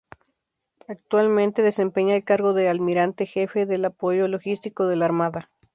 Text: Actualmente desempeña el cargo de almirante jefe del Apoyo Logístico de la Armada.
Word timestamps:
Actualmente 0.87 1.61
desempeña 1.61 2.15
el 2.15 2.23
cargo 2.23 2.55
de 2.55 2.67
almirante 2.69 3.27
jefe 3.27 3.67
del 3.67 3.85
Apoyo 3.85 4.27
Logístico 4.27 4.87
de 4.87 4.95
la 4.95 5.05
Armada. 5.05 5.51